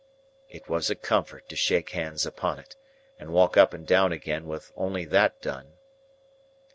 It 0.49 0.67
was 0.67 0.89
a 0.89 0.95
comfort 0.95 1.47
to 1.49 1.55
shake 1.55 1.91
hands 1.91 2.25
upon 2.25 2.57
it, 2.57 2.75
and 3.19 3.31
walk 3.31 3.55
up 3.55 3.71
and 3.71 3.85
down 3.85 4.11
again, 4.11 4.47
with 4.47 4.71
only 4.75 5.05
that 5.05 5.39
done. 5.43 5.73